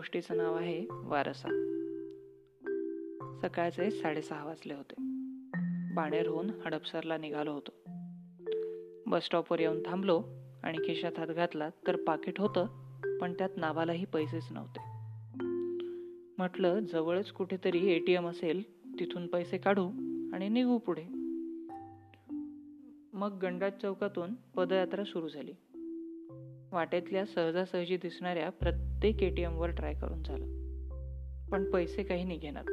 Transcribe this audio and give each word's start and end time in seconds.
गोष्टीचं 0.00 0.36
नाव 0.36 0.54
आहे 0.54 0.86
वारसा. 0.90 1.48
सकाळचे 3.42 3.90
साडेसहा 3.90 4.44
वाजले 4.44 4.74
होते. 4.74 4.94
बाणेरहून 5.94 6.50
हडपसरला 6.64 7.16
निघालो 7.16 7.52
होतो. 7.52 7.90
बसस्टॉपवर 9.06 9.60
येऊन 9.60 9.82
थांबलो 9.86 10.22
आणि 10.62 10.78
खिशात 10.78 11.12
हात 11.18 11.26
घातला 11.26 11.70
तर 11.86 11.96
पाकिट 11.96 12.40
होतं 12.40 12.66
पण 13.18 13.32
त्यात 13.32 13.48
नावालाही 13.56 14.04
पैसेच 14.04 14.44
नव्हते. 14.50 14.80
म्हटलं 16.38 16.78
जवळच 16.78 17.32
कुठेतरी 17.32 17.92
ए 17.92 17.98
टी 17.98 18.12
एम 18.12 18.28
असेल 18.28 18.62
तिथून 19.00 19.26
पैसे 19.26 19.58
काढू 19.58 19.86
आणि 20.34 20.48
निघू 20.48 20.78
पुढे. 20.78 21.04
मग 23.12 23.38
गंडात 23.42 23.72
चौकातून 23.82 24.34
पदयात्रा 24.34 25.04
सुरू 25.04 25.28
झाली. 25.28 25.52
वाटेतल्या 26.72 27.26
सहजासहजी 27.26 27.96
दिसणाऱ्या 27.96 28.50
प्रत्येक 28.50 28.89
ते 29.02 29.08
ए 29.20 29.30
टी 29.30 29.42
एमवर 29.42 29.70
ट्राय 29.70 29.94
करून 29.94 30.22
झालं. 30.22 30.60
पण 31.50 31.70
पैसे 31.70 32.02
काही 32.02 32.24
निघेनात 32.24 32.70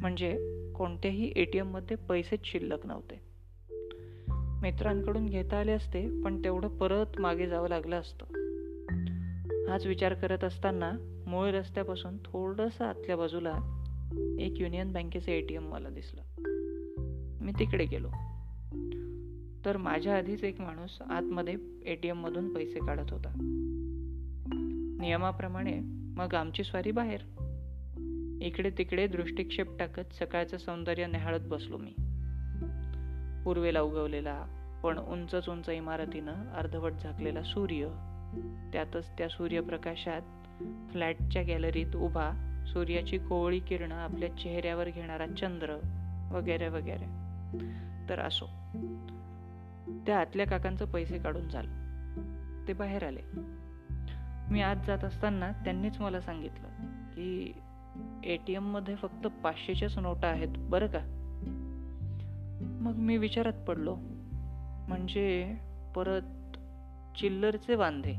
म्हणजे 0.00 0.54
कोणत्याही 0.72 1.32
ए 1.36 1.44
टी 1.44 1.58
एममध्ये 1.58 1.96
पैसेच 1.96 2.40
शिल्लक 2.44 2.86
नव्हते. 2.86 3.20
मित्रांकडून 4.62 5.26
घेता 5.26 5.56
आले 5.56 5.72
असते 5.72 6.22
पण 6.22 6.44
तेवढं 6.44 6.68
परत 6.68 7.20
मागे 7.20 7.46
जावं 7.46 7.68
लागलं 7.68 8.00
असतं. 8.00 8.24
हाच 9.68 9.86
विचार 9.86 10.14
करत 10.14 10.44
असताना 10.44 10.92
मूळ 11.26 11.48
रस्त्यापासून 11.48 12.16
थोडंसं 12.16 12.84
आतल्या 12.84 13.16
बाजूला 13.16 13.58
एक 14.38 14.60
युनियन 14.60 14.92
बँकेचं 14.92 15.32
ए 15.32 15.40
टी 15.40 15.54
एम 15.54 15.62
मला 15.62 15.88
दिसलं. 15.88 16.22
मी 17.40 17.52
तिकडे 17.58 17.84
गेलो. 17.84 18.08
तर 19.64 19.76
माझ्या 19.76 20.16
आधीच 20.16 20.44
एक 20.44 20.60
माणूस 20.60 21.02
आतमध्ये 21.02 21.56
ए 21.84 21.94
टी 21.94 22.08
एममधून 22.08 22.54
पैसे 22.54 22.78
काढत 22.78 23.10
होता. 23.10 23.28
नियमाप्रमाणे 25.00 25.80
मग 26.16 26.34
आमची 26.34 26.64
स्वारी 26.64 26.90
बाहेर. 26.90 27.20
इकडे 28.42 28.70
तिकडे 28.70 29.06
दृष्टिक्षेप 29.06 29.78
टाकत 29.78 30.14
सकाळचं 30.14 30.56
सौंदर्य 30.56 31.06
निहाळत 31.06 31.40
बसलो 31.40 31.76
मी. 31.76 31.90
पूर्वेला 33.44 33.80
उगवलेला 33.80 34.46
पण 34.82 34.98
उंचच 34.98 35.48
उंच 35.48 35.68
इमारतीनं 35.68 36.32
अर्धवट 36.32 36.92
झाकलेला 37.02 37.42
सूर्य 37.42 37.86
त्यातच 38.72 39.18
त्या 39.18 39.28
सूर्यप्रकाशात 39.28 40.22
फ्लॅटच्या 40.90 41.42
गॅलरीत 41.42 41.96
उभा 41.96 42.50
सूर्याची 42.66 43.18
कोवळी 43.18 43.60
किरणं 43.60 43.94
आपल्या 43.94 44.28
चेहऱ्यावर 44.28 44.88
घेणारा 44.88 45.26
चंद्र 45.26 45.76
वगैरे 46.32 46.68
वगैरे. 46.68 47.04
तर 48.08 48.18
असो. 48.18 48.46
त्या 50.06 50.18
आतल्या 50.18 50.46
काकांचं 50.46 50.84
पैसे 50.84 51.18
काढून 51.18 51.48
झालं. 51.48 51.70
ते 52.68 52.72
बाहेर 52.72 53.04
आले. 53.04 53.54
मी 54.50 54.62
आज 54.62 54.86
जात 54.86 55.04
असताना 55.04 55.52
त्यांनीच 55.52 56.00
मला 56.00 56.20
सांगितलं 56.20 56.68
की 57.14 57.54
ए 58.24 58.36
टी 58.36 58.54
एममध्ये 58.54 58.94
फक्त 58.94 59.26
पाचशेच्याच 59.26 59.98
नोटा 59.98 60.26
आहेत 60.26 60.48
बरं 60.58 60.86
का? 60.86 60.98
मग 62.60 62.92
मी 62.96 63.16
विचारात 63.16 63.52
पडलो. 63.52 63.96
म्हणजे 64.88 65.56
परत 65.94 66.56
चिल्लरचे 67.18 67.74
वांधे. 67.74 68.12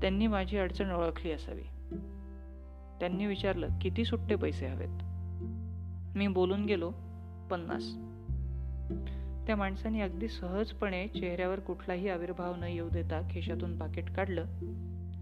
त्यांनी 0.00 0.26
माझी 0.26 0.56
अडचण 0.56 0.90
ओळखली 0.90 1.32
असावी. 1.32 1.62
त्यांनी 3.00 3.26
विचारलं 3.26 3.68
किती 3.82 4.04
सुट्टे 4.04 4.36
पैसे 4.36 4.66
हवेत? 4.66 5.02
मी 6.16 6.26
बोलून 6.26 6.64
गेलो 6.64 6.90
पन्नास. 7.50 7.84
त्या 9.48 9.56
माणसाने 9.56 10.00
अगदी 10.00 10.28
सहजपणे 10.28 11.08
चेहऱ्यावर 11.08 11.60
कुठलाही 11.60 12.08
आविर्भाव 12.08 12.54
न 12.56 12.62
येऊ 12.62 12.88
देता 12.88 13.28
खिशातून 13.30 13.78
पाकिट 13.78 14.12
काढलं 14.12 14.42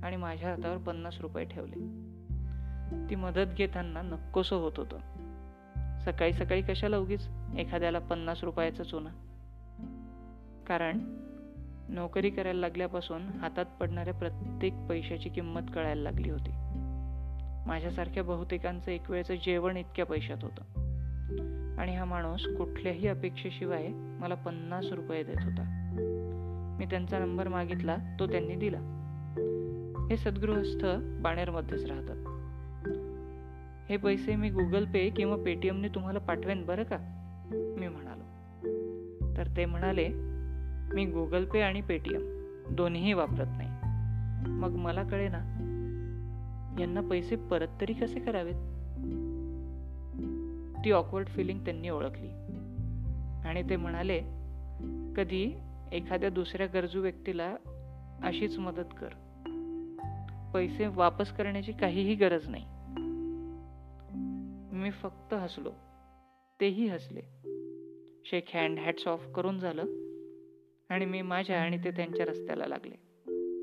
आणि 0.03 0.17
माझ्या 0.17 0.51
हातावर 0.51 0.77
पन्नास 0.77 1.21
रुपये 1.21 1.45
ठेवले. 1.45 1.75
ती 3.11 3.15
मदत 3.15 3.55
घेताना 3.56 4.03
नक्कोसं 4.03 4.56
होत 4.56 4.73
होतं. 4.77 4.99
सकाळी 6.05 6.33
सकाळी 6.33 6.62
कशाला 6.62 6.99
उगीच? 6.99 7.28
एखाद्याला 7.59 7.99
पन्नास 7.99 8.45
रुपयाचा 8.45 8.84
चुना. 8.84 9.11
कारण 10.69 10.99
नोकरी 11.89 12.31
करायला 12.31 12.61
लागल्यापासून 12.61 13.23
हातात 13.23 13.67
पडणाऱ्या 13.81 14.15
प्रत्येक 14.15 14.73
पैशाची 14.89 15.29
किंमत 15.29 15.71
कळायला 15.75 16.03
लागली 16.03 16.31
होती. 16.31 16.50
माझ्यासारख्या 17.67 18.25
बहुतेकांचं 18.25 18.91
एक 18.91 19.11
वेळचं 19.11 19.34
जेवण 19.34 19.77
इतक्या 19.77 20.06
पैशात 20.06 20.39
होतं. 20.43 20.87
आणि 21.78 21.97
हा 21.97 22.04
माणूस 22.04 22.47
कुठल्याही 22.59 23.09
अपेक्षेशिवाय 23.09 23.88
मला 23.94 24.34
पन्नास 24.34 24.87
रुपये 24.92 25.22
देत 25.22 25.42
होता. 25.42 25.72
मी 26.78 26.84
त्यांचा 26.84 27.19
नंबर 27.19 27.48
मागितला 27.48 27.97
तो 28.20 28.26
त्यांनी 28.26 28.54
दिला. 28.54 28.78
हे 30.10 30.16
सद्गृहस्थ 30.16 30.87
बाणेरमध्येच 31.22 31.84
राहतात. 31.84 32.16
हे 33.91 33.97
पैसे 33.97 34.37
मी 34.37 34.50
गुगल 34.50 34.84
पे 34.84 35.10
किंवा 35.10 35.37
पेटीएमने 35.44 35.88
तुम्हाला 35.88 36.19
पाठवेन 36.19 36.66
बरं 36.66 36.82
का? 36.82 36.97
मी 37.53 37.88
म्हणालो. 37.88 38.22
तर 39.37 39.47
ते 39.56 39.64
म्हणाले 39.64 40.08
मी 40.94 41.04
गुगल 41.04 41.44
पे 41.44 41.60
आणि 41.60 41.81
पेटीएम 41.81 42.22
दोन्हीही 42.70 43.12
वापरत 43.12 43.47
नाही. 43.47 43.69
मग 44.50 44.70
मला 44.70 45.03
कळे 45.03 45.28
ना 45.28 45.38
यांना 46.81 47.00
पैसे 47.00 47.37
परत 47.37 47.69
तरी 47.81 47.93
कसे 47.93 48.20
करावेत? 48.20 48.54
ती 50.87 50.91
ऑकवर्ड 50.91 51.27
फिलिंग 51.27 51.65
त्यांनी 51.65 51.89
ओळखली. 51.89 52.29
आणि 53.49 53.71
ते 53.71 53.77
म्हणाले 53.77 54.19
कधी 55.17 55.55
एखाद्या 55.93 56.31
दुसऱ्या 56.31 56.67
गरजू 56.67 57.01
व्यक्तीला 57.01 57.57
अशीच 58.23 58.59
मदत 58.59 58.95
कर. 59.01 59.09
पैसे 60.55 60.87
वापस 60.87 61.33
करण्याची 61.33 61.73
काहीही 61.73 62.15
गरज 62.15 62.49
नाही. 62.49 62.65
मी 64.77 64.91
फक्त 64.91 65.35
हसलो. 65.35 65.71
तेही 66.61 66.87
हसले. 66.87 67.21
शेक 68.25 68.45
हँड 68.55 68.79
हॅट्स 68.79 69.09
ऑफ 69.09 69.29
करून 69.35 69.59
झालं 69.59 69.85
आणि 70.89 71.05
मी 71.05 71.23
माझ्या 71.23 71.63
आणि 71.63 71.85
ते 71.85 71.91
त्यांच्या 71.91 72.27
रस्त्याला 72.27 72.67
लागले. 72.67 72.95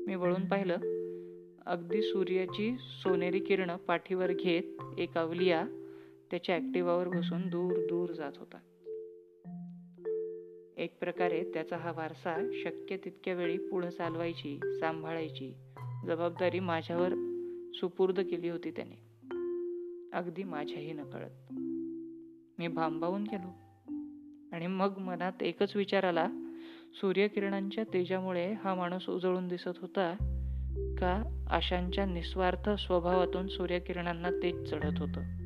मी 0.06 0.14
वळून 0.14 0.48
पाहिलं 0.48 0.76
अगदी 1.66 2.02
सूर्याची 2.02 2.76
सोनेरी 2.78 3.38
किरण 3.38 3.76
पाठीवर 3.76 4.32
घेत 4.32 4.98
एक 4.98 5.18
अवलिया 5.18 5.64
त्याच्या 6.30 6.54
ॲक्टिवावर 6.54 7.08
बसून 7.08 7.48
दूर 7.48 7.72
दूर 7.72 8.12
जात 8.12 8.32
होता. 8.36 8.58
एक 10.76 10.98
प्रकारे 10.98 11.44
त्याचा 11.54 11.76
हा 11.76 11.92
वारसा 11.92 12.48
शक्य 12.52 12.96
तितक्या 12.96 13.34
वेळी 13.34 13.58
पुढं 13.58 13.90
चालवायची 13.90 14.58
सांभाळायची 14.64 15.54
जबाबदारी 16.06 16.60
माझ्यावर 16.60 17.14
सुपूर्द 17.74 18.20
केली 18.20 18.48
होती 18.48 18.70
त्याने. 18.70 19.04
अगदी 20.12 20.42
माझ्याही 20.42 20.92
नकळत. 20.92 21.52
मी 22.58 22.68
भांबावून 22.68 23.22
गेलो 23.22 23.48
आणि 24.52 24.66
मग 24.66 24.98
मनात 24.98 25.42
एकच 25.42 25.76
विचार 25.76 26.04
आला 26.04 26.28
सूर्यकिरणांच्या 27.00 27.84
तेजामुळे 27.84 28.52
हा 28.52 28.74
माणूस 28.74 29.08
उजळून 29.08 29.48
दिसत 29.48 29.78
होता 29.80 30.14
का 30.98 31.22
आशांच्या 31.50 32.06
निस्वार्थ 32.06 32.70
स्वभावातून 32.70 33.48
सूर्यकिरणांना 33.48 34.30
तेज 34.30 34.70
चढत 34.70 34.98
होतं? 34.98 35.43